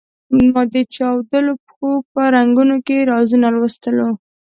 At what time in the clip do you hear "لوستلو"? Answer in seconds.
3.55-4.09